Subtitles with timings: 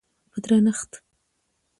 [0.31, 0.91] په درنښت